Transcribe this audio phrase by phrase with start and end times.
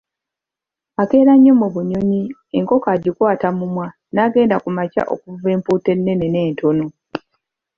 [1.01, 2.21] Akeera nnyo mu bunyonyi,
[2.57, 6.85] enkoko agikwaata mumwa n'agenda ku makya okuvuba empuuta ennene n'entono.